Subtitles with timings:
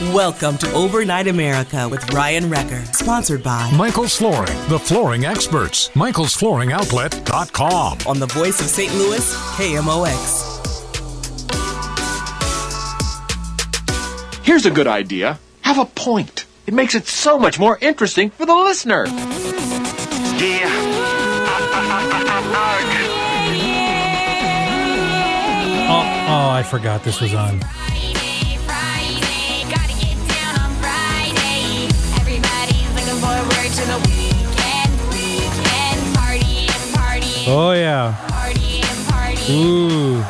[0.00, 5.90] Welcome to Overnight America with Ryan Wrecker, sponsored by Michael's Flooring, the flooring experts.
[5.90, 7.98] Michael'sFlooringOutlet.com.
[8.06, 8.94] on the voice of St.
[8.94, 10.46] Louis, KMOX.
[14.42, 15.38] Here's a good idea.
[15.60, 16.46] Have a point.
[16.66, 19.04] It makes it so much more interesting for the listener.
[25.92, 27.60] Oh, oh, I forgot this was on.
[37.52, 38.14] Oh yeah.
[39.50, 40.22] Ooh.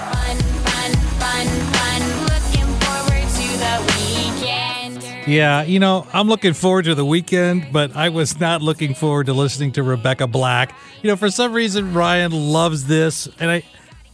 [5.27, 9.27] Yeah, you know, I'm looking forward to the weekend, but I was not looking forward
[9.27, 10.75] to listening to Rebecca Black.
[11.02, 13.62] You know, for some reason Ryan loves this, and I,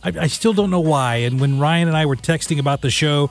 [0.02, 1.16] I, I still don't know why.
[1.16, 3.30] And when Ryan and I were texting about the show,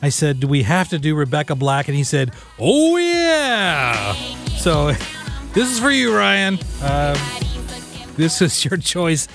[0.00, 4.14] I said, "Do we have to do Rebecca Black?" And he said, "Oh yeah."
[4.58, 4.90] So,
[5.54, 6.58] this is for you, Ryan.
[6.82, 7.16] Um,
[8.16, 9.28] this is your choice,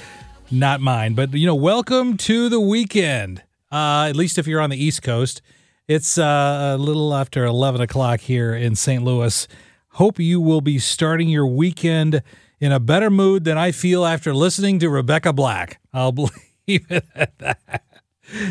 [0.52, 1.14] not mine.
[1.14, 3.42] But you know, welcome to the weekend.
[3.72, 5.42] Uh, at least if you're on the East Coast,
[5.88, 9.02] it's uh, a little after 11 o'clock here in St.
[9.02, 9.48] Louis.
[9.92, 12.22] Hope you will be starting your weekend
[12.60, 15.80] in a better mood than I feel after listening to Rebecca Black.
[15.94, 16.32] I'll believe
[16.68, 17.84] it at that.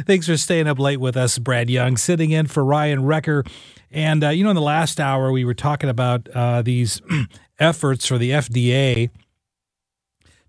[0.07, 3.45] Thanks for staying up late with us, Brad Young, sitting in for Ryan Wrecker.
[3.93, 7.01] And, uh, you know, in the last hour, we were talking about uh, these
[7.59, 9.11] efforts for the FDA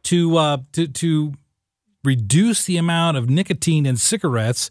[0.03, 1.33] to, uh, to, to
[2.03, 4.69] reduce the amount of nicotine in cigarettes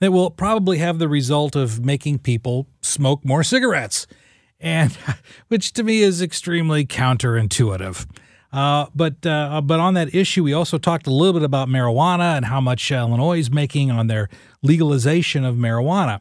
[0.00, 4.06] that will probably have the result of making people smoke more cigarettes,
[4.60, 4.96] and
[5.48, 8.06] which to me is extremely counterintuitive.
[8.50, 12.36] Uh, but uh, but on that issue, we also talked a little bit about marijuana
[12.36, 14.28] and how much Illinois is making on their
[14.62, 16.20] legalization of marijuana.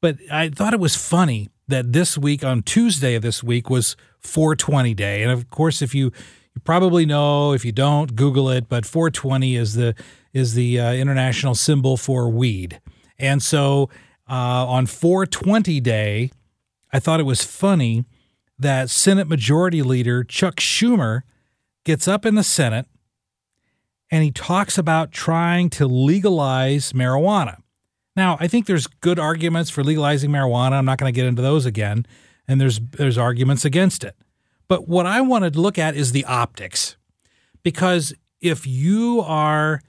[0.00, 3.96] But I thought it was funny that this week on Tuesday of this week was
[4.20, 6.12] 420 day, and of course, if you
[6.54, 8.68] you probably know, if you don't, Google it.
[8.68, 9.94] But 420 is the
[10.32, 12.80] is the uh, international symbol for weed.
[13.18, 13.90] And so
[14.28, 16.30] uh, on 420 day,
[16.92, 18.04] I thought it was funny
[18.58, 21.22] that Senate Majority Leader Chuck Schumer
[21.84, 22.86] gets up in the Senate
[24.10, 27.58] and he talks about trying to legalize marijuana.
[28.18, 30.72] Now, I think there's good arguments for legalizing marijuana.
[30.72, 32.04] I'm not going to get into those again,
[32.48, 34.16] and there's there's arguments against it.
[34.66, 36.96] But what I wanted to look at is the optics.
[37.62, 39.82] Because if you are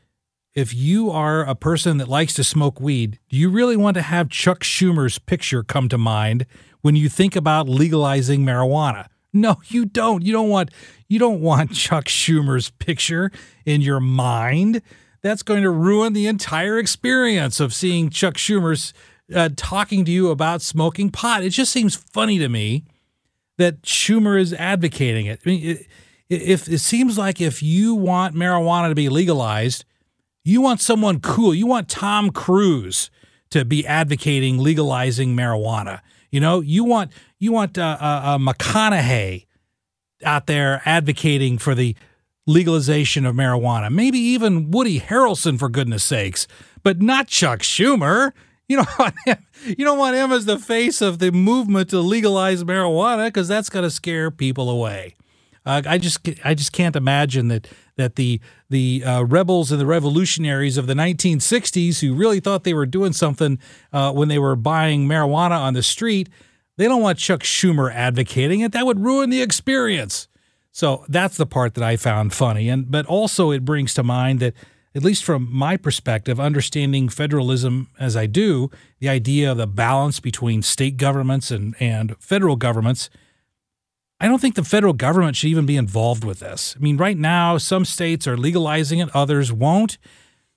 [0.53, 4.03] if you are a person that likes to smoke weed, do you really want to
[4.03, 6.45] have Chuck Schumer's picture come to mind
[6.81, 9.07] when you think about legalizing marijuana?
[9.33, 10.23] No, you don't.
[10.23, 10.69] You don't want
[11.07, 13.31] you don't want Chuck Schumer's picture
[13.65, 14.83] in your mind.
[15.21, 18.93] That's going to ruin the entire experience of seeing Chuck Schumer's
[19.33, 21.43] uh, talking to you about smoking pot.
[21.43, 22.85] It just seems funny to me
[23.57, 25.41] that Schumer is advocating it.
[25.45, 25.87] I mean, it,
[26.29, 29.83] if it seems like if you want marijuana to be legalized,
[30.43, 31.53] you want someone cool.
[31.53, 33.09] You want Tom Cruise
[33.49, 36.01] to be advocating legalizing marijuana.
[36.31, 39.45] You know, you want you want uh, uh, uh, McConaughey
[40.23, 41.95] out there advocating for the
[42.49, 43.91] legalization of marijuana.
[43.91, 46.47] Maybe even Woody Harrelson, for goodness sakes,
[46.83, 48.33] but not Chuck Schumer.
[48.67, 49.37] You don't want him.
[49.65, 53.69] You don't want him as the face of the movement to legalize marijuana because that's
[53.69, 55.15] going to scare people away.
[55.65, 57.67] Uh, I just I just can't imagine that
[57.97, 62.73] that the the uh, rebels and the revolutionaries of the 1960s who really thought they
[62.73, 63.59] were doing something
[63.91, 66.29] uh, when they were buying marijuana on the street,
[66.77, 68.71] they don't want Chuck Schumer advocating it.
[68.71, 70.27] That would ruin the experience.
[70.79, 74.39] So that's the part that I found funny, and but also it brings to mind
[74.39, 74.53] that
[74.95, 80.21] at least from my perspective, understanding federalism as I do, the idea of the balance
[80.21, 83.09] between state governments and, and federal governments,
[84.21, 86.77] I don't think the federal government should even be involved with this.
[86.77, 89.97] I mean, right now, some states are legalizing it, others won't.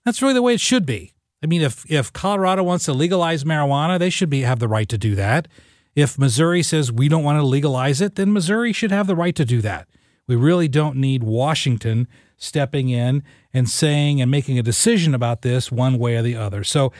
[0.04, 1.14] That's really the way it should be.
[1.42, 4.88] I mean, if, if Colorado wants to legalize marijuana, they should be have the right
[4.88, 5.48] to do that.
[5.96, 9.34] If Missouri says we don't want to legalize it, then Missouri should have the right
[9.34, 9.88] to do that.
[10.26, 13.22] We really don't need Washington stepping in
[13.52, 16.64] and saying and making a decision about this one way or the other.
[16.64, 16.92] So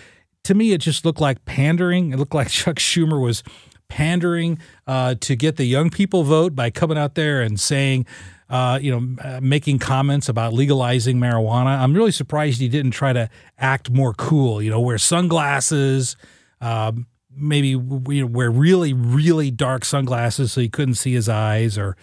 [0.44, 2.12] to me, it just looked like pandering.
[2.12, 3.42] It looked like Chuck Schumer was
[3.88, 8.06] pandering uh, to get the young people vote by coming out there and saying,
[8.48, 11.78] uh, you know, uh, making comments about legalizing marijuana.
[11.78, 13.28] I'm really surprised he didn't try to
[13.58, 14.62] act more cool.
[14.62, 16.16] You know, wear sunglasses,
[16.60, 21.78] um, maybe you know, wear really, really dark sunglasses so you couldn't see his eyes,
[21.78, 21.96] or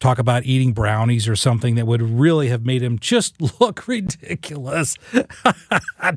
[0.00, 4.96] talk about eating brownies or something that would really have made him just look ridiculous.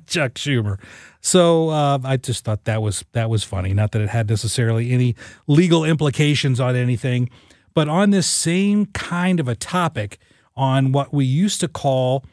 [0.07, 0.79] Chuck Schumer.
[1.21, 3.73] So uh, I just thought that was that was funny.
[3.73, 5.15] Not that it had necessarily any
[5.47, 7.29] legal implications on anything,
[7.73, 10.17] but on this same kind of a topic,
[10.55, 12.25] on what we used to call,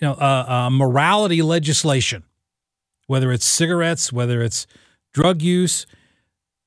[0.00, 2.24] you know, uh, uh, morality legislation,
[3.06, 4.66] whether it's cigarettes, whether it's
[5.12, 5.86] drug use,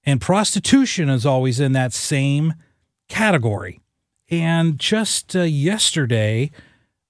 [0.06, 2.54] and prostitution is always in that same
[3.08, 3.80] category.
[4.30, 6.52] And just uh, yesterday,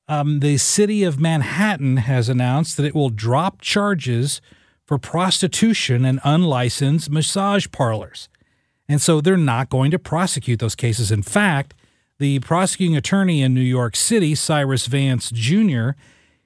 [0.07, 4.41] um, the city of Manhattan has announced that it will drop charges
[4.85, 8.29] for prostitution and unlicensed massage parlors.
[8.87, 11.11] And so they're not going to prosecute those cases.
[11.11, 11.73] In fact,
[12.19, 15.91] the prosecuting attorney in New York City, Cyrus Vance Jr.,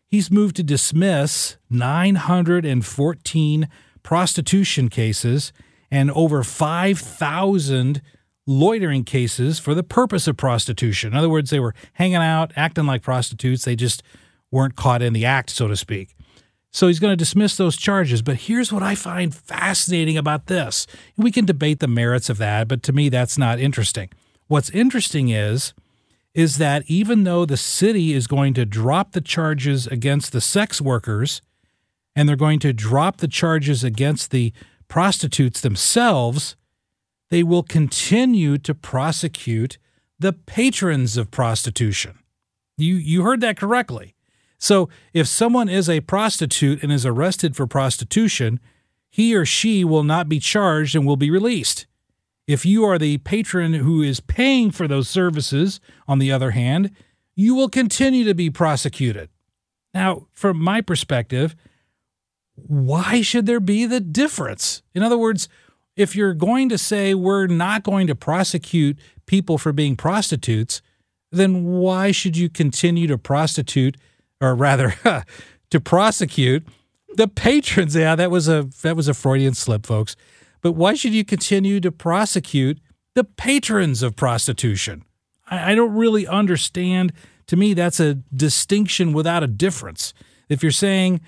[0.08, 3.70] he's moved to dismiss 914
[4.02, 5.54] prostitution cases
[5.92, 8.02] and over 5,000
[8.48, 11.14] loitering cases for the purpose of prostitution.
[11.14, 13.66] In other words, they were hanging out, acting like prostitutes.
[13.66, 14.02] They just
[14.52, 16.16] weren't caught in the act, so to speak.
[16.72, 18.22] So he's going to dismiss those charges.
[18.22, 20.86] But here's what I find fascinating about this.
[21.18, 24.10] We can debate the merits of that, but to me, that's not interesting.
[24.48, 25.74] What's interesting is,
[26.34, 30.80] is that even though the city is going to drop the charges against the sex
[30.80, 31.42] workers
[32.16, 34.54] and they're going to drop the charges against the
[34.88, 36.56] prostitutes themselves,
[37.30, 39.78] they will continue to prosecute
[40.20, 42.20] the patrons of prostitution.
[42.78, 44.16] You, you heard that correctly.
[44.58, 48.60] So if someone is a prostitute and is arrested for prostitution,
[49.10, 51.88] he or she will not be charged and will be released.
[52.48, 56.92] If you are the patron who is paying for those services, on the other hand,
[57.36, 59.30] you will continue to be prosecuted.
[59.94, 61.56] Now, from my perspective,
[62.56, 64.82] why should there be the difference?
[64.94, 65.48] In other words,
[66.00, 70.82] if you're going to say we're not going to prosecute people for being prostitutes,
[71.30, 73.98] then why should you continue to prostitute,
[74.40, 74.96] or rather,
[75.70, 76.66] to prosecute
[77.16, 77.98] the patrons?
[77.98, 80.16] Yeah, that was a that was a Freudian slip, folks.
[80.62, 82.80] But why should you continue to prosecute
[83.14, 85.04] the patrons of prostitution?
[85.50, 87.12] I, I don't really understand.
[87.48, 90.14] To me, that's a distinction without a difference.
[90.48, 91.20] If you're saying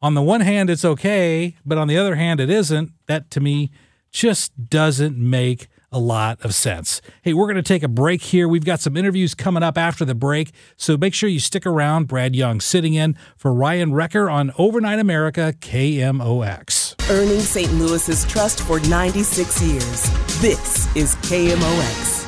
[0.00, 3.40] on the one hand it's okay, but on the other hand it isn't, that to
[3.40, 3.70] me
[4.12, 7.02] just doesn't make a lot of sense.
[7.22, 8.48] Hey, we're going to take a break here.
[8.48, 12.08] We've got some interviews coming up after the break, so make sure you stick around.
[12.08, 17.10] Brad Young sitting in for Ryan Wrecker on Overnight America KMOX.
[17.10, 17.72] Earning St.
[17.74, 20.10] Louis's trust for 96 years.
[20.40, 22.20] This is KMOX.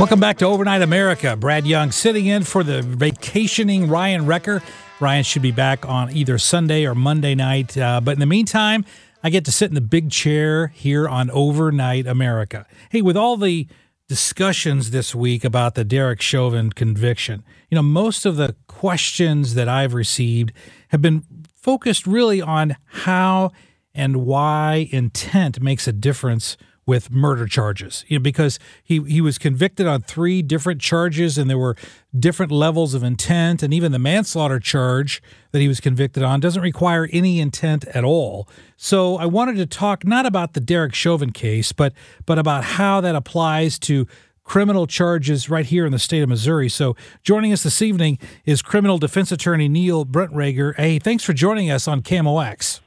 [0.00, 1.36] Welcome back to Overnight America.
[1.36, 4.62] Brad Young sitting in for the vacationing Ryan Wrecker.
[4.98, 7.76] Ryan should be back on either Sunday or Monday night.
[7.76, 8.86] Uh, but in the meantime,
[9.22, 12.66] I get to sit in the big chair here on Overnight America.
[12.88, 13.68] Hey, with all the
[14.08, 19.68] discussions this week about the Derek Chauvin conviction, you know, most of the questions that
[19.68, 20.54] I've received
[20.88, 23.50] have been focused really on how
[23.94, 26.56] and why intent makes a difference
[26.90, 31.48] with murder charges you know, because he, he was convicted on three different charges and
[31.48, 31.76] there were
[32.18, 36.62] different levels of intent and even the manslaughter charge that he was convicted on doesn't
[36.62, 41.30] require any intent at all so i wanted to talk not about the derek chauvin
[41.30, 41.92] case but
[42.26, 44.04] but about how that applies to
[44.42, 46.68] criminal charges right here in the state of Missouri.
[46.68, 50.74] So, joining us this evening is criminal defense attorney Neil Bruntrager.
[50.74, 52.80] Hey, thanks for joining us on KMOX.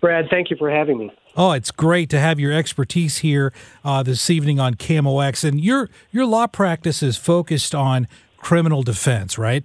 [0.00, 1.12] Brad, thank you for having me.
[1.36, 3.52] Oh, it's great to have your expertise here
[3.84, 5.44] uh, this evening on KMOX.
[5.44, 9.64] And your your law practice is focused on criminal defense, right?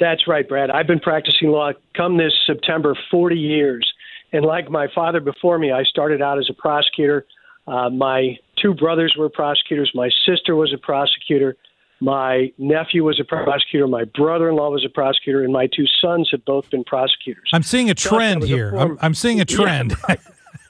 [0.00, 0.70] That's right, Brad.
[0.70, 3.92] I've been practicing law come this September 40 years.
[4.32, 7.26] And like my father before me, I started out as a prosecutor.
[7.66, 9.90] Uh, my two brothers were prosecutors.
[9.94, 11.56] My sister was a prosecutor.
[12.00, 13.88] My nephew was a prosecutor.
[13.88, 17.50] My brother-in-law was a prosecutor, and my two sons have both been prosecutors.
[17.52, 18.76] I'm seeing a trend here.
[18.76, 19.90] i I'm, I'm, seeing a trend.
[19.90, 20.20] Yeah, right.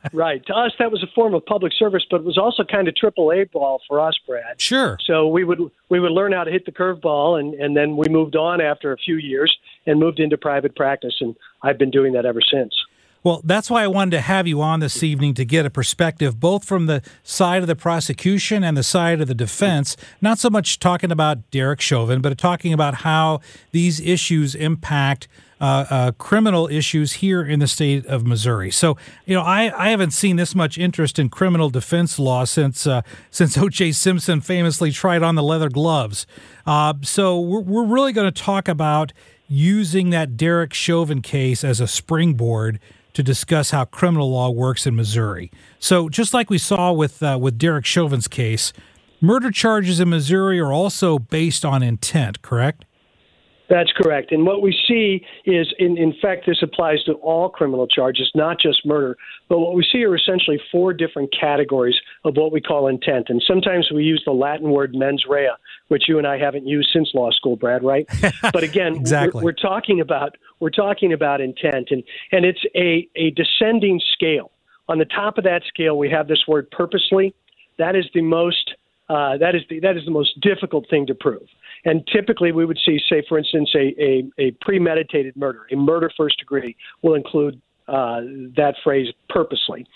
[0.13, 0.47] right.
[0.47, 2.97] To us, that was a form of public service, but it was also kind of
[2.97, 4.61] triple A ball for us, Brad.
[4.61, 4.97] Sure.
[5.05, 5.59] So we would
[5.91, 8.93] we would learn how to hit the curveball, and and then we moved on after
[8.93, 9.55] a few years
[9.87, 12.75] and moved into private practice, and I've been doing that ever since.
[13.25, 16.39] Well, that's why I wanted to have you on this evening to get a perspective
[16.39, 19.97] both from the side of the prosecution and the side of the defense.
[20.21, 23.41] Not so much talking about Derek Chauvin, but talking about how
[23.73, 25.27] these issues impact
[25.61, 28.71] uh, uh, criminal issues here in the state of Missouri.
[28.71, 28.97] So,
[29.27, 33.03] you know, I, I haven't seen this much interest in criminal defense law since uh,
[33.33, 33.93] since O.J.
[33.93, 36.27] Simpson famously tried on the leather gloves.
[36.65, 39.13] Uh, so, we're, we're really going to talk about
[39.49, 42.79] using that Derek Chauvin case as a springboard
[43.15, 45.51] to discuss how criminal law works in Missouri.
[45.79, 48.73] So, just like we saw with uh, with Derek Chauvin's case,
[49.21, 52.85] murder charges in Missouri are also based on intent, correct?
[53.69, 54.33] That's correct.
[54.33, 58.59] And what we see is, in, in fact, this applies to all criminal charges, not
[58.59, 59.17] just murder.
[59.49, 63.27] But what we see are essentially four different categories of what we call intent.
[63.29, 65.51] And sometimes we use the Latin word mens rea,
[65.89, 68.09] which you and I haven't used since law school, Brad, right?
[68.43, 69.41] but again, exactly.
[69.41, 74.51] we're, we're talking about we're talking about intent, and and it's a a descending scale.
[74.89, 77.35] On the top of that scale, we have this word purposely.
[77.77, 78.75] That is the most
[79.09, 81.47] uh, that is the that is the most difficult thing to prove.
[81.85, 86.11] And typically, we would see, say, for instance, a, a, a premeditated murder, a murder
[86.17, 88.21] first degree, will include uh,
[88.57, 89.87] that phrase purposely.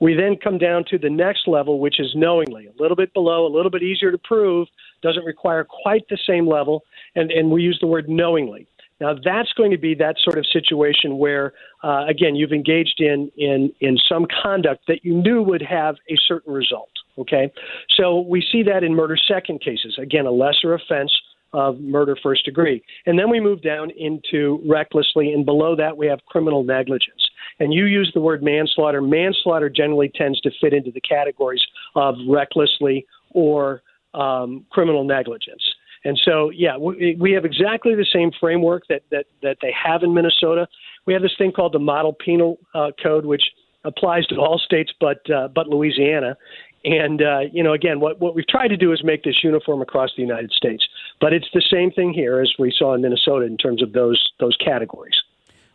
[0.00, 3.46] We then come down to the next level, which is knowingly, a little bit below,
[3.46, 4.68] a little bit easier to prove,
[5.02, 8.66] doesn't require quite the same level, and, and we use the word knowingly.
[9.00, 13.30] Now that's going to be that sort of situation where, uh, again, you've engaged in
[13.36, 16.90] in in some conduct that you knew would have a certain result.
[17.18, 17.52] Okay,
[17.94, 19.98] so we see that in murder second cases.
[20.00, 21.12] Again, a lesser offense
[21.52, 22.82] of murder first degree.
[23.06, 27.28] And then we move down into recklessly, and below that we have criminal negligence.
[27.60, 29.02] And you use the word manslaughter.
[29.02, 31.62] Manslaughter generally tends to fit into the categories
[31.94, 33.82] of recklessly or
[34.14, 35.62] um, criminal negligence.
[36.04, 40.12] And so, yeah, we, have exactly the same framework that, that, that they have in
[40.12, 40.66] Minnesota.
[41.06, 43.44] We have this thing called the Model Penal uh, Code, which
[43.84, 46.36] applies to all states but uh, but Louisiana.
[46.84, 49.82] And uh, you know, again, what what we've tried to do is make this uniform
[49.82, 50.86] across the United States.
[51.20, 54.32] But it's the same thing here as we saw in Minnesota in terms of those
[54.40, 55.14] those categories.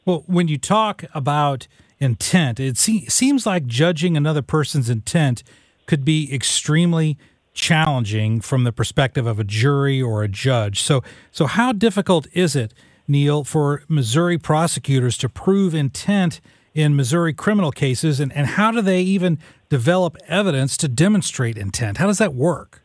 [0.06, 1.68] Well, when you talk about
[2.00, 5.44] intent, it se- seems like judging another person's intent
[5.86, 7.18] could be extremely
[7.54, 10.82] challenging from the perspective of a jury or a judge.
[10.82, 12.74] So, so how difficult is it,
[13.08, 16.40] Neil, for Missouri prosecutors to prove intent
[16.78, 21.98] in Missouri criminal cases, and, and how do they even develop evidence to demonstrate intent?
[21.98, 22.84] How does that work?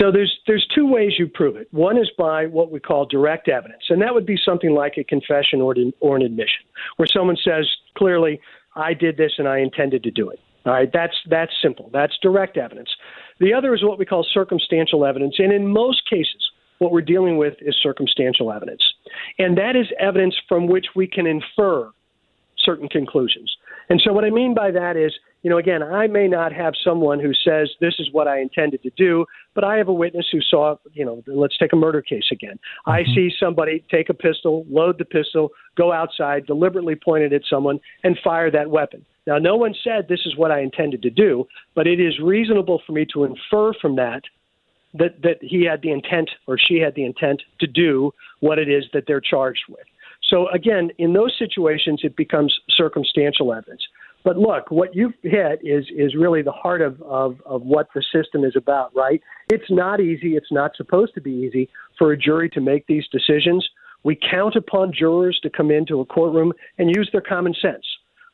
[0.00, 1.68] So there's there's two ways you prove it.
[1.70, 5.04] One is by what we call direct evidence, and that would be something like a
[5.04, 6.64] confession or, or an admission,
[6.96, 8.40] where someone says clearly,
[8.74, 11.90] "I did this and I intended to do it." All right, that's that's simple.
[11.92, 12.88] That's direct evidence.
[13.40, 17.36] The other is what we call circumstantial evidence, and in most cases, what we're dealing
[17.36, 18.82] with is circumstantial evidence,
[19.38, 21.90] and that is evidence from which we can infer
[22.64, 23.56] certain conclusions.
[23.88, 26.74] And so, what I mean by that is, you know, again, I may not have
[26.82, 30.26] someone who says this is what I intended to do, but I have a witness
[30.30, 32.58] who saw, you know, let's take a murder case again.
[32.86, 32.90] Mm-hmm.
[32.90, 37.42] I see somebody take a pistol, load the pistol, go outside, deliberately point it at
[37.50, 39.04] someone, and fire that weapon.
[39.26, 42.82] Now, no one said this is what I intended to do, but it is reasonable
[42.86, 44.22] for me to infer from that
[44.94, 48.68] that, that he had the intent or she had the intent to do what it
[48.68, 49.86] is that they're charged with.
[50.32, 53.82] So again, in those situations, it becomes circumstantial evidence.
[54.24, 58.02] But look, what you've hit is is really the heart of, of, of what the
[58.14, 59.20] system is about, right?
[59.50, 60.36] It's not easy.
[60.36, 63.68] It's not supposed to be easy for a jury to make these decisions.
[64.04, 67.84] We count upon jurors to come into a courtroom and use their common sense.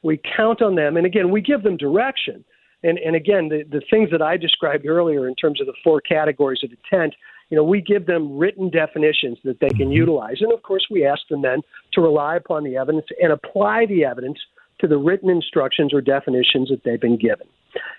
[0.03, 2.45] We count on them, and again, we give them direction.
[2.85, 6.01] And, and again, the, the things that I described earlier in terms of the four
[6.01, 7.15] categories of intent,
[7.51, 9.93] you know, we give them written definitions that they can mm-hmm.
[9.93, 10.37] utilize.
[10.41, 11.61] And of course, we ask them then
[11.95, 14.39] to rely upon the evidence and apply the evidence
[14.81, 17.47] to the written instructions or definitions that they've been given.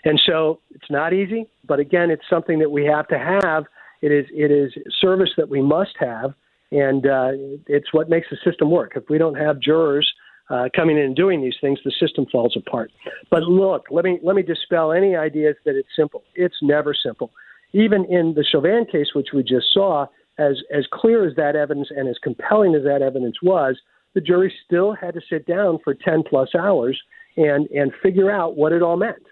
[0.06, 3.66] And so it's not easy, but again, it's something that we have to have.
[4.02, 6.34] It is it is service that we must have,
[6.72, 7.32] and uh,
[7.68, 8.94] it's what makes the system work.
[8.96, 10.10] If we don't have jurors
[10.50, 12.92] uh, coming in and doing these things, the system falls apart.
[13.30, 16.24] But look, let me let me dispel any ideas that it's simple.
[16.34, 17.32] It's never simple
[17.74, 20.08] even in the Chauvin case, which we just saw,
[20.38, 23.78] as as clear as that evidence and as compelling as that evidence was,
[24.14, 27.00] the jury still had to sit down for 10 plus hours
[27.38, 29.24] and and figure out what it all meant.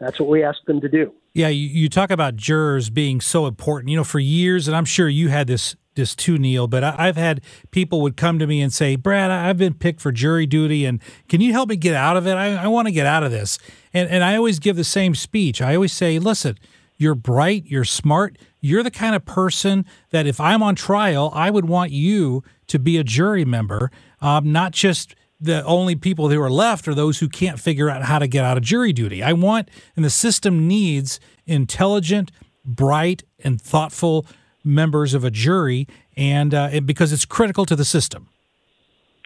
[0.00, 1.12] That's what we ask them to do.
[1.34, 3.90] Yeah, you, you talk about jurors being so important.
[3.90, 6.66] You know, for years, and I'm sure you had this this too, Neil.
[6.66, 10.00] But I, have had people would come to me and say, "Brad, I've been picked
[10.00, 12.34] for jury duty, and can you help me get out of it?
[12.34, 13.58] I, I want to get out of this."
[13.92, 15.60] And and I always give the same speech.
[15.60, 16.56] I always say, "Listen,
[16.98, 21.50] you're bright, you're smart, you're the kind of person that if I'm on trial, I
[21.50, 23.90] would want you to be a jury member,
[24.20, 28.02] um, not just." the only people who are left are those who can't figure out
[28.02, 29.22] how to get out of jury duty.
[29.22, 32.32] I want, and the system needs intelligent,
[32.64, 34.26] bright, and thoughtful
[34.64, 35.86] members of a jury,
[36.16, 38.28] and, uh, because it's critical to the system.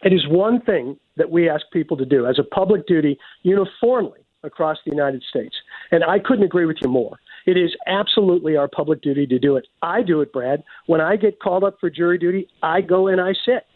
[0.05, 4.21] It is one thing that we ask people to do as a public duty uniformly
[4.43, 5.55] across the United States.
[5.91, 7.19] And I couldn't agree with you more.
[7.47, 9.67] It is absolutely our public duty to do it.
[9.83, 10.63] I do it, Brad.
[10.87, 13.67] When I get called up for jury duty, I go and I sit.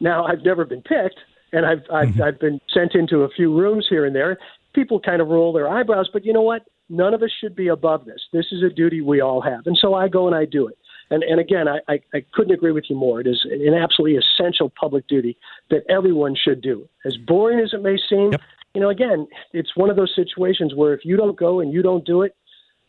[0.00, 1.20] Now, I've never been picked,
[1.52, 2.22] and I've I've, mm-hmm.
[2.22, 4.38] I've been sent into a few rooms here and there.
[4.74, 6.62] People kind of roll their eyebrows, but you know what?
[6.88, 8.20] None of us should be above this.
[8.32, 10.78] This is a duty we all have, and so I go and I do it.
[11.10, 13.20] And and again, I, I, I couldn't agree with you more.
[13.20, 15.36] It is an absolutely essential public duty
[15.70, 16.88] that everyone should do.
[17.04, 18.40] As boring as it may seem, yep.
[18.74, 21.82] you know, again, it's one of those situations where if you don't go and you
[21.82, 22.34] don't do it,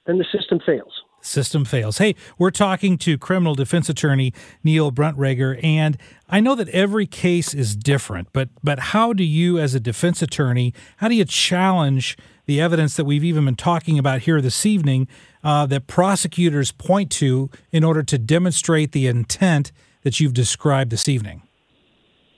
[0.06, 0.94] then the system fails
[1.24, 1.98] system fails.
[2.00, 7.54] Hey, we're talking to criminal defense attorney Neil Bruntrager, and I know that every case
[7.54, 12.18] is different, but but how do you, as a defense attorney, how do you challenge
[12.46, 15.08] the evidence that we've even been talking about here this evening
[15.44, 21.08] uh, that prosecutors point to in order to demonstrate the intent that you've described this
[21.08, 21.44] evening?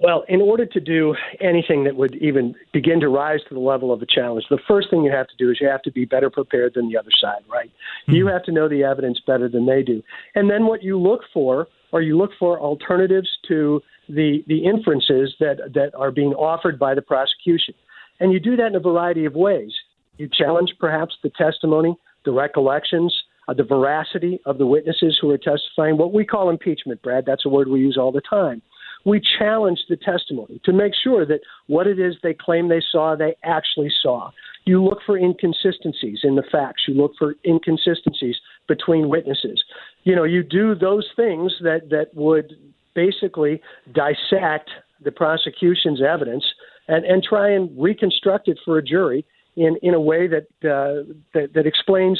[0.03, 3.93] Well, in order to do anything that would even begin to rise to the level
[3.93, 6.03] of a challenge, the first thing you have to do is you have to be
[6.03, 7.69] better prepared than the other side, right?
[7.69, 8.15] Mm-hmm.
[8.15, 10.03] You have to know the evidence better than they do.
[10.35, 15.35] And then what you look for, or you look for alternatives to the, the inferences
[15.39, 17.73] that, that are being offered by the prosecution.
[18.19, 19.71] And you do that in a variety of ways.
[20.17, 21.95] You challenge perhaps the testimony,
[22.25, 23.15] the recollections,
[23.47, 27.23] uh, the veracity of the witnesses who are testifying, what we call impeachment, Brad.
[27.25, 28.61] That's a word we use all the time
[29.05, 33.15] we challenge the testimony to make sure that what it is they claim they saw,
[33.15, 34.31] they actually saw.
[34.65, 36.83] You look for inconsistencies in the facts.
[36.87, 39.61] You look for inconsistencies between witnesses.
[40.03, 42.53] You know, you do those things that, that would
[42.95, 43.61] basically
[43.93, 44.69] dissect
[45.03, 46.45] the prosecution's evidence
[46.87, 49.25] and, and try and reconstruct it for a jury
[49.55, 52.19] in, in a way that, uh, that, that explains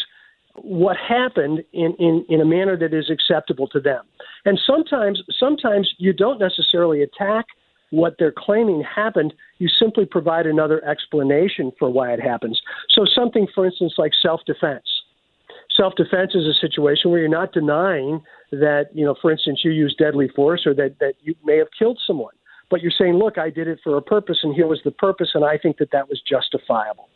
[0.56, 4.04] what happened in, in, in a manner that is acceptable to them.
[4.46, 7.46] And sometimes sometimes you don't necessarily attack
[7.90, 12.60] what they're claiming happened, you simply provide another explanation for why it happens.
[12.90, 14.84] So something for instance like self-defense.
[15.76, 19.96] Self-defense is a situation where you're not denying that, you know, for instance, you use
[19.98, 22.34] deadly force or that, that you may have killed someone.
[22.70, 25.32] But you're saying, look, I did it for a purpose, and here was the purpose,
[25.34, 27.10] and I think that that was justifiable.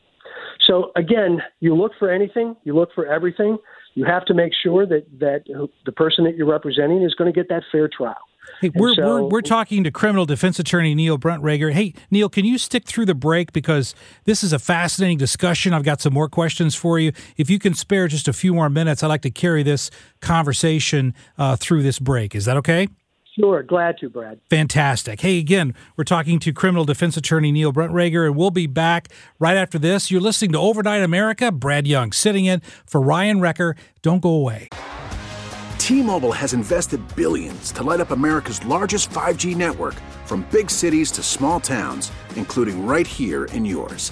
[0.66, 3.58] So again, you look for anything, you look for everything.
[3.96, 5.44] You have to make sure that that
[5.86, 8.16] the person that you're representing is going to get that fair trial.
[8.62, 11.74] Hey, we're, so, we're, we're talking to criminal defense attorney Neil Bruntrager.
[11.74, 15.74] Hey, Neil, can you stick through the break because this is a fascinating discussion.
[15.74, 17.12] I've got some more questions for you.
[17.36, 21.14] If you can spare just a few more minutes, I'd like to carry this conversation
[21.38, 22.36] uh, through this break.
[22.36, 22.88] Is that okay?
[23.38, 24.40] Sure, glad to, Brad.
[24.50, 25.22] Fantastic.
[25.22, 29.56] Hey, again, we're talking to criminal defense attorney Neil Bruntrager, and we'll be back right
[29.56, 30.10] after this.
[30.10, 31.52] You're listening to Overnight America.
[31.52, 33.76] Brad Young sitting in for Ryan Wrecker.
[34.02, 34.70] Don't go away.
[35.78, 39.94] T Mobile has invested billions to light up America's largest 5G network
[40.26, 44.12] from big cities to small towns, including right here in yours.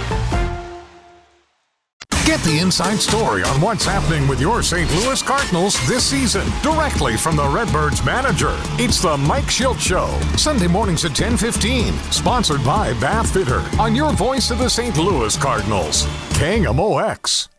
[2.31, 4.89] Get the inside story on what's happening with your St.
[4.91, 8.55] Louis Cardinals this season directly from the Redbirds manager.
[8.79, 14.13] It's the Mike Shildt Show, Sunday mornings at 10:15, sponsored by Bath Fitter on your
[14.13, 14.95] voice of the St.
[14.95, 17.49] Louis Cardinals, KMOX.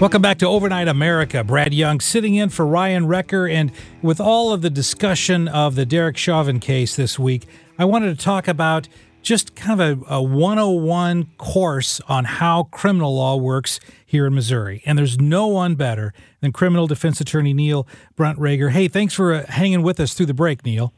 [0.00, 1.44] Welcome back to Overnight America.
[1.44, 3.46] Brad Young sitting in for Ryan Wrecker.
[3.46, 3.70] And
[4.02, 7.46] with all of the discussion of the Derek Chauvin case this week,
[7.78, 8.88] I wanted to talk about
[9.24, 14.82] just kind of a, a 101 course on how criminal law works here in Missouri.
[14.86, 18.70] And there's no one better than criminal defense attorney Neil Bruntrager.
[18.70, 20.92] Hey, thanks for uh, hanging with us through the break, Neil.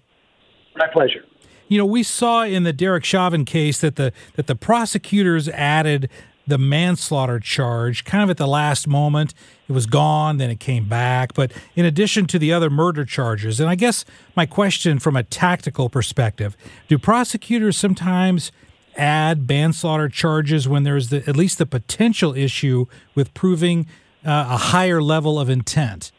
[0.74, 1.24] My pleasure.
[1.68, 6.08] You know, we saw in the Derek Chauvin case that the that the prosecutors added
[6.46, 9.35] the manslaughter charge kind of at the last moment.
[9.68, 11.35] It was gone, then it came back.
[11.35, 14.04] But in addition to the other murder charges, and I guess
[14.37, 16.56] my question from a tactical perspective
[16.88, 18.52] do prosecutors sometimes
[18.96, 23.87] add manslaughter charges when there's the, at least the potential issue with proving
[24.24, 26.12] uh, a higher level of intent?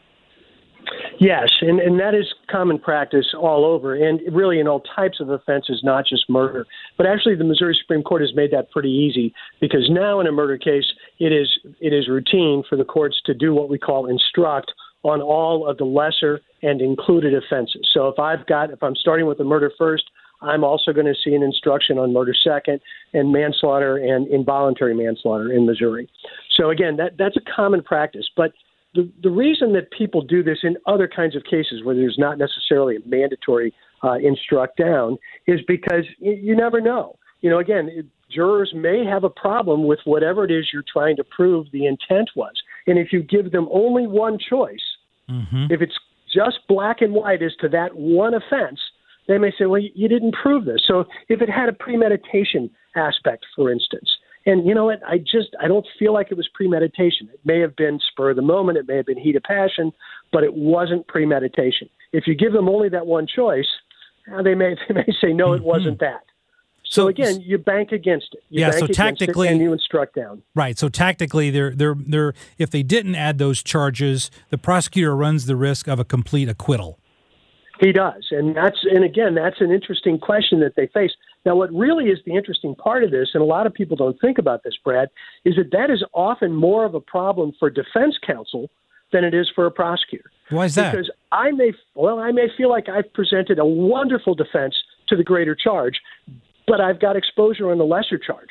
[1.20, 5.30] Yes, and, and that is common practice all over, and really in all types of
[5.30, 6.64] offenses, not just murder.
[6.96, 10.32] But actually, the Missouri Supreme Court has made that pretty easy because now in a
[10.32, 10.84] murder case,
[11.18, 11.48] it is
[11.80, 15.76] it is routine for the courts to do what we call instruct on all of
[15.78, 17.88] the lesser and included offenses.
[17.92, 20.04] So if I've got if I'm starting with the murder first,
[20.40, 22.80] I'm also going to see an instruction on murder second
[23.12, 26.08] and manslaughter and involuntary manslaughter in Missouri.
[26.54, 28.52] So again, that that's a common practice, but
[28.98, 32.36] the, the reason that people do this in other kinds of cases where there's not
[32.36, 37.16] necessarily a mandatory uh, instruct down is because you, you never know.
[37.40, 41.14] You know, again, it, jurors may have a problem with whatever it is you're trying
[41.14, 42.54] to prove the intent was.
[42.88, 44.82] And if you give them only one choice,
[45.30, 45.66] mm-hmm.
[45.70, 45.96] if it's
[46.34, 48.80] just black and white as to that one offense,
[49.28, 50.82] they may say, well, you didn't prove this.
[50.88, 54.10] So if it had a premeditation aspect, for instance,
[54.48, 55.00] and you know what?
[55.06, 57.28] I just I don't feel like it was premeditation.
[57.32, 58.78] It may have been spur of the moment.
[58.78, 59.92] It may have been heat of passion,
[60.32, 61.90] but it wasn't premeditation.
[62.12, 63.68] If you give them only that one choice,
[64.32, 66.14] uh, they may they may say no, it wasn't mm-hmm.
[66.14, 66.22] that.
[66.84, 68.42] So, so, again, you bank against it.
[68.48, 68.70] You yeah.
[68.70, 70.42] So tactically, and you instruct down.
[70.54, 70.78] Right.
[70.78, 75.56] So tactically, they're they're they're if they didn't add those charges, the prosecutor runs the
[75.56, 76.98] risk of a complete acquittal.
[77.80, 81.12] He does, and that's and again, that's an interesting question that they face.
[81.48, 84.20] Now, what really is the interesting part of this, and a lot of people don't
[84.20, 85.08] think about this, Brad,
[85.46, 88.68] is that that is often more of a problem for defense counsel
[89.14, 90.30] than it is for a prosecutor.
[90.50, 90.92] Why is that?
[90.92, 94.74] Because I may, well, I may feel like I've presented a wonderful defense
[95.08, 95.94] to the greater charge,
[96.66, 98.50] but I've got exposure on the lesser charge.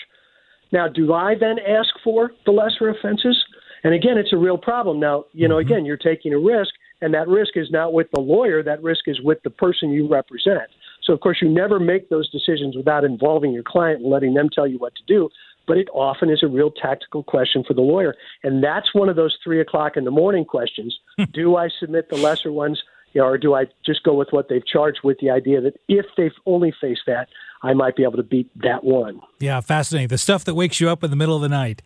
[0.71, 3.37] Now, do I then ask for the lesser offenses?
[3.83, 4.99] And again, it's a real problem.
[4.99, 5.71] Now, you know, mm-hmm.
[5.71, 9.01] again, you're taking a risk, and that risk is not with the lawyer, that risk
[9.05, 10.67] is with the person you represent.
[11.07, 14.49] So, of course, you never make those decisions without involving your client and letting them
[14.53, 15.29] tell you what to do.
[15.65, 18.13] But it often is a real tactical question for the lawyer.
[18.43, 20.97] And that's one of those three o'clock in the morning questions.
[21.17, 21.23] Hmm.
[21.33, 24.49] do I submit the lesser ones, you know, or do I just go with what
[24.49, 27.29] they've charged with the idea that if they've only faced that,
[27.63, 29.21] I might be able to beat that one?
[29.39, 30.09] Yeah, fascinating.
[30.09, 31.81] The stuff that wakes you up in the middle of the night.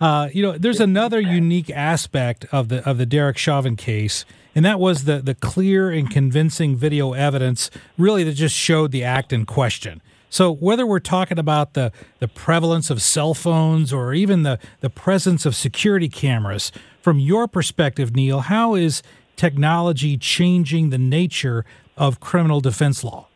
[0.00, 4.64] Uh, you know, there's another unique aspect of the of the Derek Chauvin case, and
[4.64, 9.32] that was the the clear and convincing video evidence, really that just showed the act
[9.32, 10.02] in question.
[10.30, 14.90] So whether we're talking about the the prevalence of cell phones or even the the
[14.90, 19.02] presence of security cameras, from your perspective, Neil, how is
[19.36, 21.64] technology changing the nature
[21.96, 23.28] of criminal defense law?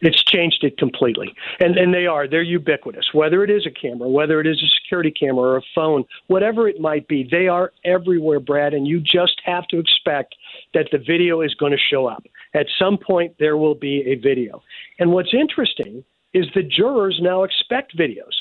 [0.00, 1.34] It's changed it completely.
[1.60, 2.28] And and they are.
[2.28, 3.06] They're ubiquitous.
[3.12, 6.68] Whether it is a camera, whether it is a security camera or a phone, whatever
[6.68, 10.34] it might be, they are everywhere, Brad, and you just have to expect
[10.74, 12.24] that the video is going to show up.
[12.54, 14.62] At some point there will be a video.
[14.98, 18.34] And what's interesting is the jurors now expect videos.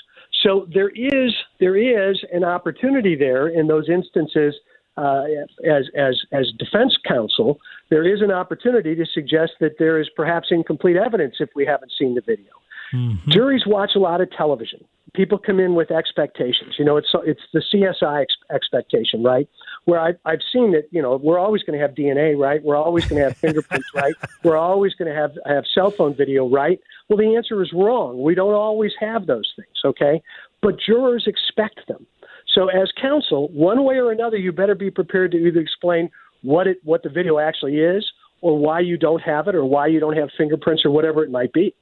[0.44, 4.54] So there is there is an opportunity there in those instances
[4.98, 5.24] uh,
[5.66, 10.48] as as as defense counsel, there is an opportunity to suggest that there is perhaps
[10.52, 12.52] incomplete evidence if we haven't seen the video.
[12.94, 13.32] Mm-hmm.
[13.32, 14.84] Juries watch a lot of television.
[15.14, 16.76] People come in with expectations.
[16.78, 19.48] You know, it's it's the CSI ex- expectation, right?
[19.86, 20.88] Where I, I've seen that.
[20.92, 22.64] You know, we're always going to have DNA, right?
[22.64, 24.14] We're always going to have fingerprints, right?
[24.44, 26.80] We're always going to have have cell phone video, right?
[27.10, 28.22] Well, the answer is wrong.
[28.22, 30.22] We don't always have those things, okay?
[30.62, 32.06] But jurors expect them.
[32.54, 36.10] So, as counsel, one way or another, you better be prepared to either explain
[36.42, 38.06] what it what the video actually is,
[38.42, 41.32] or why you don't have it, or why you don't have fingerprints, or whatever it
[41.32, 41.74] might be.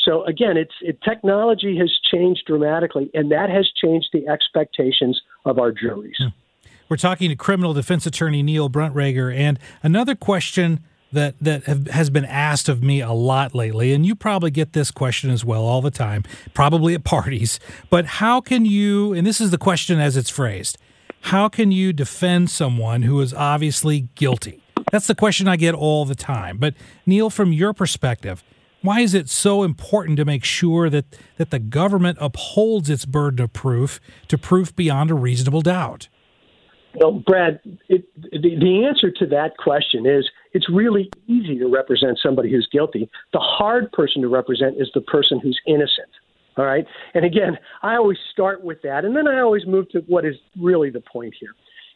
[0.00, 5.58] So again, it's it, technology has changed dramatically, and that has changed the expectations of
[5.58, 6.16] our juries.
[6.18, 6.28] Hmm.
[6.88, 9.34] We're talking to criminal defense attorney Neil Bruntrager.
[9.34, 10.84] And another question
[11.14, 14.72] that, that have, has been asked of me a lot lately, and you probably get
[14.72, 16.22] this question as well all the time,
[16.52, 17.58] probably at parties.
[17.90, 20.78] But how can you, and this is the question as it's phrased,
[21.22, 24.62] how can you defend someone who is obviously guilty?
[24.92, 26.58] That's the question I get all the time.
[26.58, 26.74] But
[27.06, 28.44] Neil, from your perspective,
[28.82, 31.06] why is it so important to make sure that,
[31.38, 33.98] that the government upholds its burden of proof
[34.28, 36.08] to proof beyond a reasonable doubt?
[36.94, 42.18] Well, Brad, it, the, the answer to that question is it's really easy to represent
[42.22, 43.10] somebody who's guilty.
[43.32, 46.08] The hard person to represent is the person who's innocent.
[46.56, 46.86] All right.
[47.14, 49.04] And again, I always start with that.
[49.04, 51.50] And then I always move to what is really the point here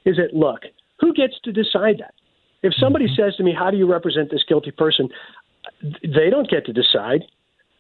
[0.05, 0.63] is that, look,
[1.01, 2.15] who gets to decide that?
[2.63, 3.23] If somebody mm-hmm.
[3.23, 5.09] says to me, How do you represent this guilty person?
[6.03, 7.23] They don't get to decide.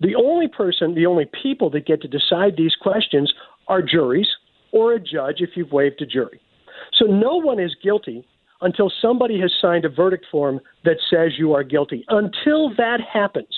[0.00, 3.32] The only person, the only people that get to decide these questions
[3.66, 4.28] are juries
[4.70, 6.40] or a judge if you've waived a jury.
[6.92, 8.24] So no one is guilty
[8.60, 12.04] until somebody has signed a verdict form that says you are guilty.
[12.08, 13.54] Until that happens,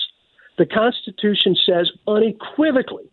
[0.57, 3.09] the Constitution says unequivocally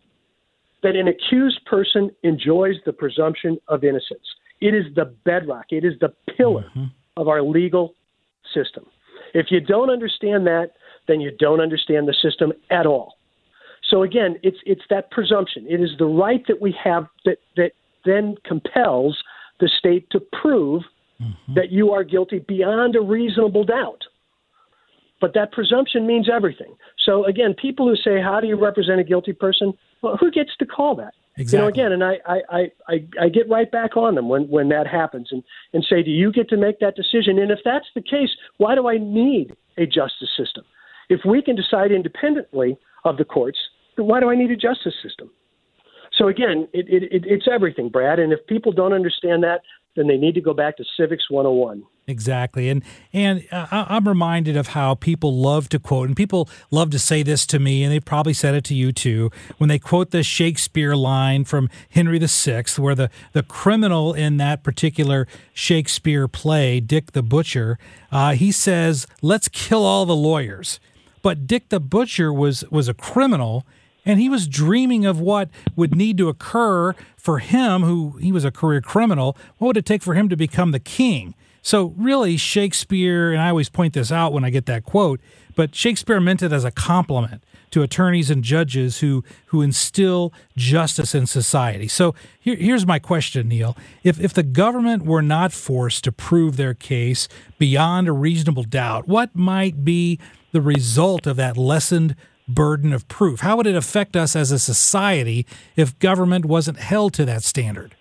[0.83, 4.27] that an accused person enjoys the presumption of innocence.
[4.61, 6.85] It is the bedrock, it is the pillar mm-hmm.
[7.17, 7.95] of our legal
[8.55, 8.85] system.
[9.35, 10.73] If you don't understand that,
[11.07, 13.15] then you don't understand the system at all.
[13.91, 15.67] So again, it's it's that presumption.
[15.69, 17.73] It is the right that we have that that
[18.05, 19.19] then compels
[19.61, 20.83] the state to prove
[21.21, 21.55] mm-hmm.
[21.55, 24.05] that you are guilty beyond a reasonable doubt.
[25.21, 26.77] But that presumption means everything.
[27.05, 30.57] So again, people who say, "How do you represent a guilty person?" Well, who gets
[30.59, 31.15] to call that?
[31.39, 31.59] Exactly.
[31.59, 34.69] You know, again, and I, I, I, I get right back on them when, when
[34.71, 37.39] that happens and, and say, do you get to make that decision?
[37.39, 40.65] And if that's the case, why do I need a justice system?
[41.09, 43.59] If we can decide independently of the courts,
[43.97, 45.31] then why do I need a justice system?
[46.13, 48.19] So again, it, it, it, it's everything, Brad.
[48.19, 49.61] And if people don't understand that,
[49.97, 51.83] then they need to go back to Civics 101.
[52.09, 52.71] Exactly.
[52.71, 56.99] And and uh, I'm reminded of how people love to quote and people love to
[56.99, 60.11] say this to me and they've probably said it to you too when they quote
[60.11, 66.81] the Shakespeare line from Henry VI where the the criminal in that particular Shakespeare play
[66.81, 67.79] Dick the Butcher
[68.11, 70.81] uh, he says let's kill all the lawyers.
[71.21, 73.67] But Dick the Butcher was was a criminal
[74.09, 78.45] and he was dreaming of what would need to occur for him, who he was
[78.45, 79.37] a career criminal.
[79.59, 81.35] What would it take for him to become the king?
[81.61, 85.21] So, really, Shakespeare, and I always point this out when I get that quote,
[85.55, 87.43] but Shakespeare meant it as a compliment
[87.73, 91.87] to attorneys and judges who who instill justice in society.
[91.87, 96.57] So here, here's my question, Neil: If if the government were not forced to prove
[96.57, 100.19] their case beyond a reasonable doubt, what might be
[100.53, 102.17] the result of that lessened
[102.49, 103.41] burden of proof?
[103.41, 107.95] How would it affect us as a society if government wasn't held to that standard?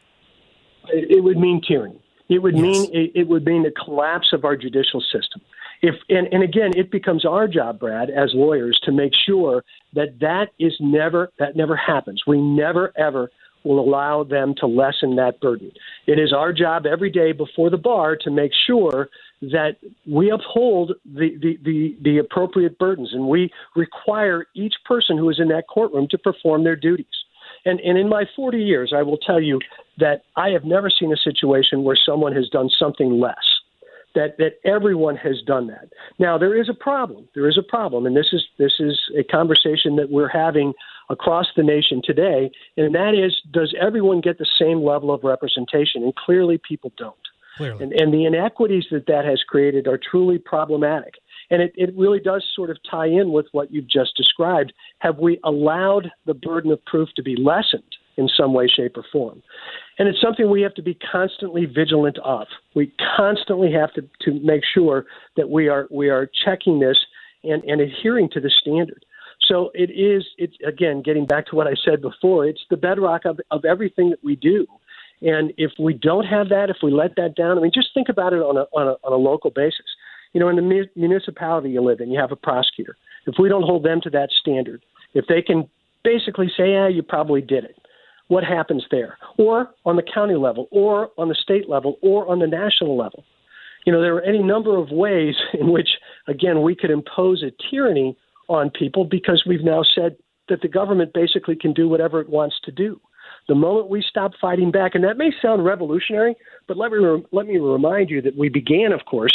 [0.90, 2.02] It would mean tyranny.
[2.30, 2.62] It would yes.
[2.62, 5.42] mean it, it would mean the collapse of our judicial system.
[5.82, 10.20] If and, and again, it becomes our job, Brad, as lawyers, to make sure that
[10.20, 12.24] that is never that never happens.
[12.26, 13.30] We never ever
[13.68, 15.72] will allow them to lessen that burden.
[16.08, 19.10] It is our job every day before the bar to make sure
[19.42, 19.78] that
[20.08, 25.40] we uphold the, the, the, the, appropriate burdens and we require each person who is
[25.40, 27.06] in that courtroom to perform their duties.
[27.66, 29.60] And, and in my 40 years, I will tell you
[30.00, 33.36] that I have never seen a situation where someone has done something less.
[34.16, 35.90] That, that everyone has done that.
[36.18, 37.28] Now there is a problem.
[37.36, 40.74] There is a problem, and this is this is a conversation that we're having
[41.10, 46.04] across the nation today, and that is, does everyone get the same level of representation?
[46.04, 47.16] And clearly, people don't.
[47.58, 47.84] Clearly.
[47.84, 51.16] And, and the inequities that that has created are truly problematic.
[51.50, 54.74] And it, it really does sort of tie in with what you've just described.
[55.00, 57.84] Have we allowed the burden of proof to be lessened
[58.18, 59.42] in some way, shape, or form?
[59.98, 62.48] And it's something we have to be constantly vigilant of.
[62.76, 65.06] We constantly have to, to make sure
[65.38, 66.98] that we are we are checking this
[67.44, 69.06] and, and adhering to the standard.
[69.48, 73.26] So it is it's again getting back to what I said before, it's the bedrock
[73.26, 74.68] of, of everything that we do.
[75.22, 78.10] And if we don't have that, if we let that down, I mean, just think
[78.10, 79.86] about it on a, on a, on a local basis.
[80.34, 82.96] You know, in the municipality you live in, you have a prosecutor.
[83.26, 84.84] If we don't hold them to that standard,
[85.14, 85.68] if they can
[86.04, 87.76] basically say, yeah, you probably did it,
[88.28, 89.18] what happens there?
[89.38, 93.24] Or on the county level, or on the state level, or on the national level.
[93.86, 95.90] You know, there are any number of ways in which,
[96.28, 100.16] again, we could impose a tyranny on people because we've now said
[100.50, 103.00] that the government basically can do whatever it wants to do.
[103.48, 106.36] The moment we stop fighting back, and that may sound revolutionary,
[106.68, 109.32] but let me re- let me remind you that we began, of course,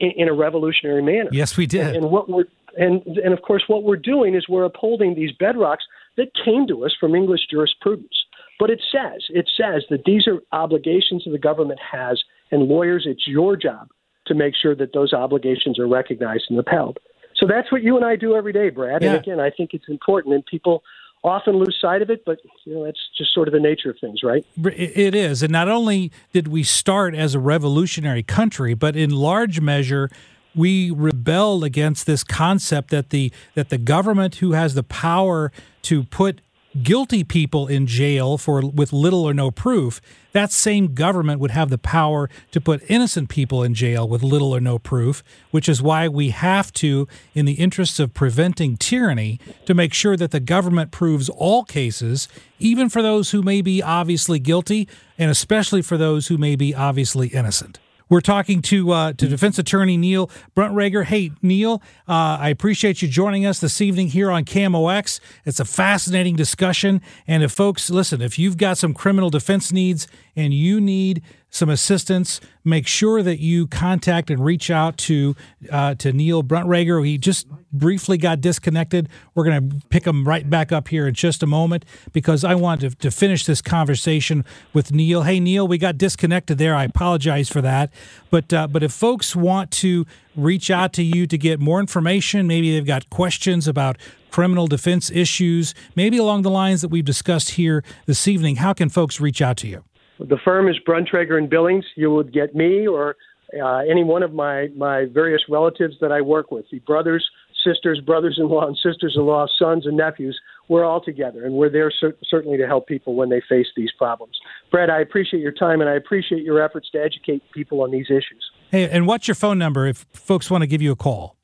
[0.00, 1.30] in, in a revolutionary manner.
[1.32, 1.88] Yes, we did.
[1.88, 2.44] And, and what we're
[2.76, 6.84] and and of course what we're doing is we're upholding these bedrocks that came to
[6.84, 8.24] us from English jurisprudence.
[8.58, 13.04] But it says, it says that these are obligations that the government has, and lawyers,
[13.06, 13.88] it's your job
[14.26, 16.98] to make sure that those obligations are recognized and upheld.
[17.38, 19.02] So that's what you and I do every day, Brad.
[19.02, 19.10] Yeah.
[19.10, 20.82] And again, I think it's important, and people
[21.24, 23.96] often lose sight of it, but you know that's just sort of the nature of
[24.00, 24.44] things, right?
[24.64, 25.42] It is.
[25.42, 30.10] And not only did we start as a revolutionary country, but in large measure,
[30.54, 36.04] we rebelled against this concept that the that the government who has the power to
[36.04, 36.40] put
[36.82, 40.00] guilty people in jail for with little or no proof
[40.32, 44.54] that same government would have the power to put innocent people in jail with little
[44.54, 49.40] or no proof which is why we have to in the interests of preventing tyranny
[49.64, 52.28] to make sure that the government proves all cases
[52.58, 56.74] even for those who may be obviously guilty and especially for those who may be
[56.74, 57.78] obviously innocent
[58.08, 61.04] we're talking to uh, to defense attorney Neil Bruntrager.
[61.04, 65.20] Hey, Neil, uh, I appreciate you joining us this evening here on KMOX.
[65.44, 67.00] It's a fascinating discussion.
[67.26, 71.20] And if folks, listen, if you've got some criminal defense needs and you need
[71.50, 75.34] some assistance, make sure that you contact and reach out to
[75.70, 77.04] uh, to Neil Bruntrager.
[77.04, 79.08] He just briefly got disconnected.
[79.34, 82.54] We're going to pick him right back up here in just a moment because I
[82.54, 85.22] want to, to finish this conversation with Neil.
[85.22, 86.74] Hey, Neil, we got disconnected there.
[86.74, 87.92] I apologize for that.
[88.30, 92.46] But uh, but if folks want to reach out to you to get more information,
[92.46, 93.96] maybe they've got questions about
[94.30, 98.88] criminal defense issues, maybe along the lines that we've discussed here this evening, how can
[98.88, 99.82] folks reach out to you?
[100.18, 101.84] The firm is Bruntrager and Billings.
[101.94, 103.16] You would get me or
[103.62, 107.26] uh, any one of my, my various relatives that I work with, the brothers,
[107.64, 110.38] sisters, brothers-in-law, and sisters-in-law, sons and nephews.
[110.68, 113.90] We're all together, and we're there cer- certainly to help people when they face these
[113.96, 114.38] problems.
[114.70, 118.06] Brad, I appreciate your time, and I appreciate your efforts to educate people on these
[118.10, 118.50] issues.
[118.70, 121.36] Hey, and what's your phone number if folks want to give you a call?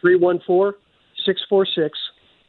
[0.00, 0.78] 314
[1.26, 1.98] 646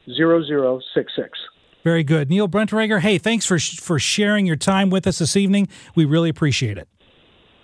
[0.06, 1.38] 0066.
[1.86, 2.28] Very good.
[2.28, 5.68] Neil Bruntrager, hey, thanks for for sharing your time with us this evening.
[5.94, 6.88] We really appreciate it.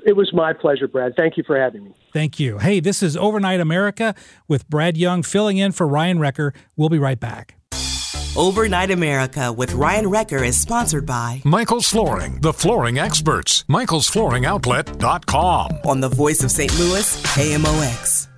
[0.06, 1.14] It was my pleasure, Brad.
[1.16, 1.92] Thank you for having me.
[2.12, 2.58] Thank you.
[2.58, 4.14] Hey, this is Overnight America
[4.46, 6.54] with Brad Young filling in for Ryan Wrecker.
[6.76, 7.56] We'll be right back.
[8.37, 13.64] Overnight America with Ryan Wrecker is sponsored by Michael's Flooring, the flooring experts.
[13.68, 15.80] Michael'sFlooringOutlet.com.
[15.85, 16.72] on the voice of St.
[16.78, 18.28] Louis, KMOX.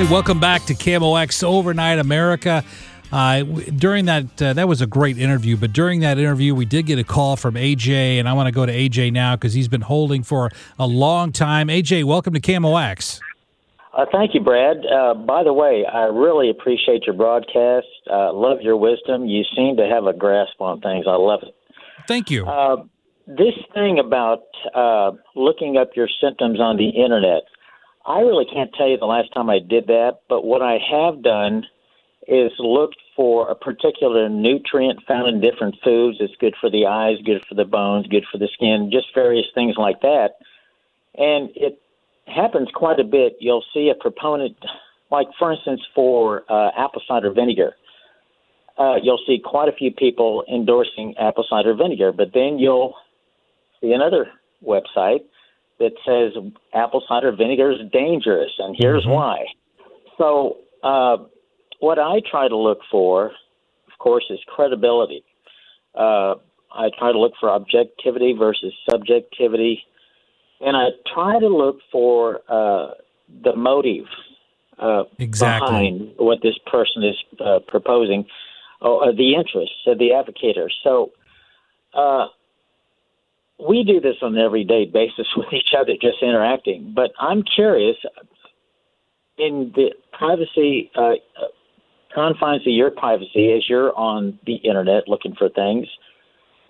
[0.00, 2.64] Hey, welcome back to KMOX Overnight America.
[3.12, 5.58] Uh, during that, uh, that was a great interview.
[5.58, 8.50] But during that interview, we did get a call from AJ, and I want to
[8.50, 11.68] go to AJ now because he's been holding for a long time.
[11.68, 13.20] AJ, welcome to KMOX.
[13.92, 14.78] Uh, thank you, Brad.
[14.86, 17.86] Uh, by the way, I really appreciate your broadcast.
[18.10, 19.26] Uh, love your wisdom.
[19.26, 21.04] You seem to have a grasp on things.
[21.06, 21.54] I love it.
[22.08, 22.46] Thank you.
[22.46, 22.84] Uh,
[23.26, 27.42] this thing about uh, looking up your symptoms on the internet,
[28.06, 31.22] I really can't tell you the last time I did that, but what I have
[31.22, 31.64] done
[32.26, 36.18] is looked for a particular nutrient found in different foods.
[36.20, 39.46] It's good for the eyes, good for the bones, good for the skin, just various
[39.54, 40.36] things like that.
[41.16, 41.80] And it
[42.26, 43.36] happens quite a bit.
[43.40, 44.56] You'll see a proponent,
[45.10, 47.74] like for instance, for uh, apple cider vinegar.
[48.78, 52.94] Uh, you'll see quite a few people endorsing apple cider vinegar, but then you'll
[53.80, 54.28] see another
[54.64, 55.20] website
[55.80, 56.40] that says
[56.74, 59.46] apple cider vinegar is dangerous, and here's why.
[60.18, 61.16] So, uh,
[61.80, 65.24] what I try to look for, of course, is credibility.
[65.94, 66.34] Uh,
[66.72, 69.82] I try to look for objectivity versus subjectivity,
[70.60, 72.92] and I try to look for uh,
[73.42, 74.04] the motive
[74.78, 75.66] uh, Exactly.
[75.66, 78.26] behind what this person is uh, proposing,
[78.82, 80.68] or uh, the interests of the advocator.
[80.84, 81.12] So,
[81.94, 82.26] uh,
[83.68, 86.92] we do this on an everyday basis with each other, just interacting.
[86.94, 87.96] But I'm curious,
[89.38, 91.14] in the privacy uh,
[92.14, 95.86] confines of your privacy, as you're on the internet looking for things,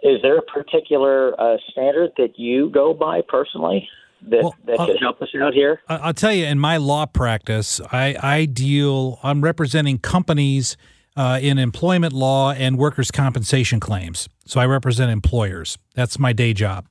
[0.02, 3.88] is there a particular uh, standard that you go by personally
[4.22, 5.80] that Well, that uh, could help us out here?
[5.88, 10.76] I'll tell you, in my law practice, I, I deal, I'm representing companies
[11.20, 14.26] uh, in employment law and workers' compensation claims.
[14.46, 15.76] So I represent employers.
[15.94, 16.86] That's my day job.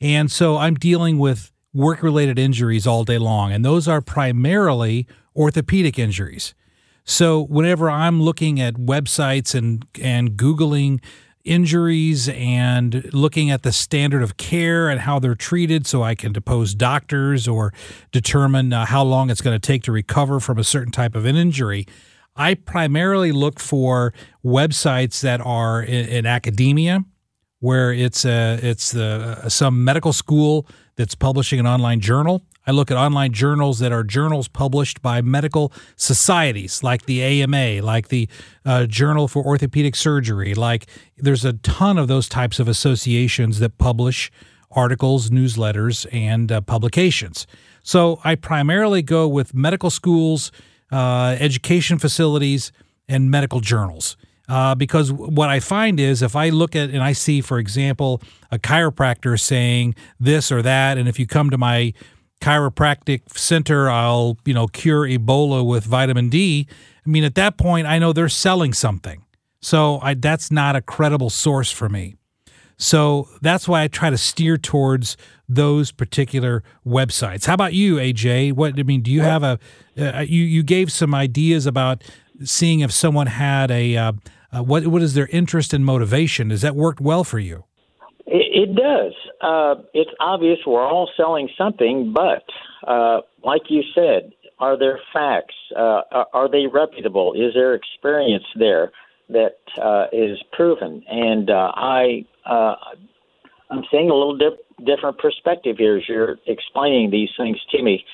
[0.00, 5.06] And so I'm dealing with work related injuries all day long, and those are primarily
[5.36, 6.54] orthopedic injuries.
[7.04, 11.04] So whenever I'm looking at websites and, and Googling
[11.44, 16.32] injuries and looking at the standard of care and how they're treated so I can
[16.32, 17.74] depose doctors or
[18.10, 21.26] determine uh, how long it's going to take to recover from a certain type of
[21.26, 21.86] an injury.
[22.36, 24.12] I primarily look for
[24.44, 27.04] websites that are in, in academia,
[27.60, 30.66] where it's a, it's the, some medical school
[30.96, 32.42] that's publishing an online journal.
[32.66, 37.80] I look at online journals that are journals published by medical societies like the AMA,
[37.82, 38.28] like the
[38.64, 40.52] uh, Journal for Orthopedic Surgery.
[40.54, 44.32] Like there's a ton of those types of associations that publish
[44.72, 47.46] articles, newsletters, and uh, publications.
[47.82, 50.50] So I primarily go with medical schools,
[50.92, 52.72] uh, education facilities,
[53.08, 54.16] and medical journals.
[54.48, 58.22] Uh, because what I find is if I look at and I see, for example,
[58.50, 61.92] a chiropractor saying this or that, and if you come to my
[62.40, 66.68] chiropractic center, I'll you know cure Ebola with vitamin D.
[67.04, 69.24] I mean, at that point, I know they're selling something,
[69.60, 72.14] so I, that's not a credible source for me.
[72.76, 75.16] So that's why I try to steer towards
[75.48, 77.46] those particular websites.
[77.46, 78.52] How about you, AJ?
[78.52, 79.58] What I mean, do you have a?
[79.96, 82.02] Uh, you you gave some ideas about
[82.44, 84.12] seeing if someone had a uh,
[84.52, 86.48] uh, what what is their interest and motivation?
[86.48, 87.64] Does that work well for you?
[88.26, 89.14] It, it does.
[89.40, 92.44] Uh, it's obvious we're all selling something, but
[92.86, 95.54] uh, like you said, are there facts?
[95.76, 96.02] Uh,
[96.32, 97.34] are they reputable?
[97.34, 98.92] Is there experience there
[99.28, 101.02] that uh, is proven?
[101.08, 102.74] And uh, I, uh,
[103.70, 108.04] I'm seeing a little dip, different perspective here as you're explaining these things to me.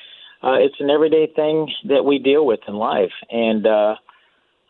[0.43, 3.95] Uh, it's an everyday thing that we deal with in life, and uh,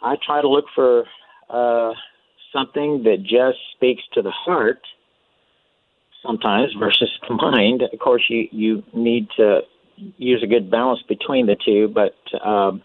[0.03, 1.05] I try to look for
[1.49, 1.93] uh,
[2.53, 4.81] something that just speaks to the heart
[6.27, 7.83] sometimes versus the mind.
[7.83, 9.61] Of course, you you need to
[10.19, 12.15] use a good balance between the two, but.
[12.47, 12.83] Um,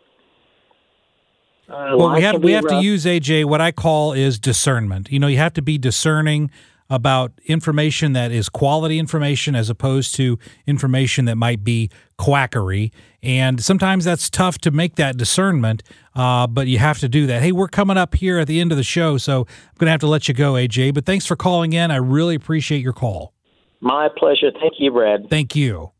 [1.70, 2.80] uh, well, we have we have rough.
[2.80, 3.45] to use AJ.
[3.45, 5.11] What I call is discernment.
[5.11, 6.49] You know, you have to be discerning
[6.89, 12.91] about information that is quality information as opposed to information that might be quackery.
[13.22, 15.84] And sometimes that's tough to make that discernment,
[16.15, 17.41] uh, but you have to do that.
[17.41, 19.91] Hey, we're coming up here at the end of the show, so I'm going to
[19.91, 20.93] have to let you go, AJ.
[20.93, 21.91] But thanks for calling in.
[21.91, 23.34] I really appreciate your call.
[23.82, 24.51] My pleasure.
[24.51, 25.30] Thank you, Brad.
[25.30, 25.91] Thank you.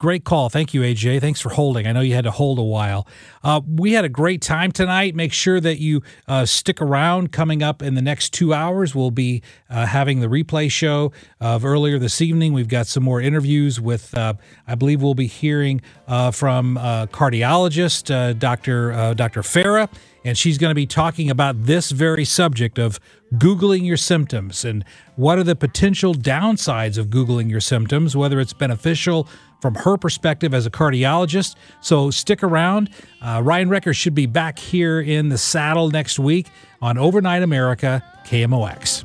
[0.00, 0.48] Great call.
[0.48, 1.20] Thank you, AJ.
[1.20, 1.86] Thanks for holding.
[1.86, 3.06] I know you had to hold a while.
[3.44, 5.14] Uh, we had a great time tonight.
[5.14, 7.32] Make sure that you uh, stick around.
[7.32, 11.66] Coming up in the next two hours, we'll be uh, having the replay show of
[11.66, 12.54] earlier this evening.
[12.54, 14.32] We've got some more interviews with, uh,
[14.66, 19.14] I believe we'll be hearing uh, from uh, cardiologist Dr.
[19.14, 19.42] Dr.
[19.42, 19.90] Farah
[20.24, 23.00] and she's going to be talking about this very subject of
[23.34, 24.84] Googling your symptoms and
[25.16, 29.28] what are the potential downsides of Googling your symptoms, whether it's beneficial
[29.60, 31.54] from her perspective as a cardiologist.
[31.80, 32.90] So stick around.
[33.20, 36.48] Uh, Ryan Wrecker should be back here in the saddle next week
[36.80, 39.04] on Overnight America, KMOX.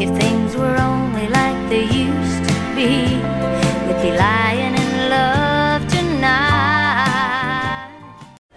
[0.00, 3.16] If things were only like they used to be,
[3.86, 4.75] we'd be lying